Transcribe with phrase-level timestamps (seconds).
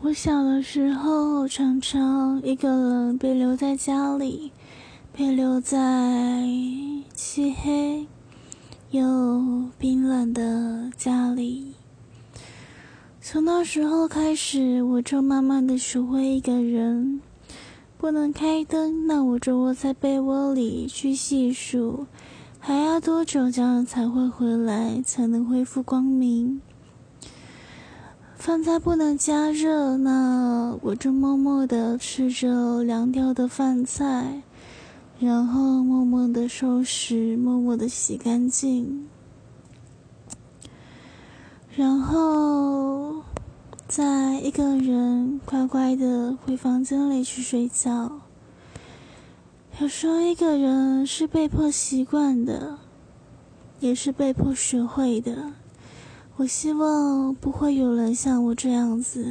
[0.00, 4.52] 我小的时候，常常一个人被留在家里，
[5.12, 6.46] 被留在
[7.12, 8.06] 漆黑
[8.92, 11.74] 又冰冷的家里。
[13.20, 17.20] 从那时候开始，我就慢慢的学会一个人，
[17.98, 22.06] 不能开灯，那我就窝在被窝里去细数，
[22.60, 26.60] 还要多久家人才会回来，才能恢复光明。
[28.48, 34.40] 饭菜不能加热，那我就默默的吃着凉掉的饭菜，
[35.20, 39.06] 然后默默的收拾，默默的洗干净，
[41.76, 43.22] 然后
[43.86, 48.10] 再一个人乖乖的回房间里去睡觉。
[49.78, 52.78] 有时候一个人是被迫习惯的，
[53.80, 55.52] 也是被迫学会的。
[56.38, 59.26] 我希望不会有人像我这样子。